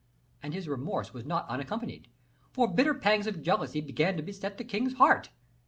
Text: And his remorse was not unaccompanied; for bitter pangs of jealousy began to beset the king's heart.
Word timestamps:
And 0.41 0.51
his 0.55 0.67
remorse 0.67 1.13
was 1.13 1.25
not 1.27 1.47
unaccompanied; 1.47 2.07
for 2.49 2.67
bitter 2.67 2.95
pangs 2.95 3.27
of 3.27 3.43
jealousy 3.43 3.81
began 3.81 4.17
to 4.17 4.23
beset 4.23 4.57
the 4.57 4.63
king's 4.63 4.95
heart. 4.95 5.29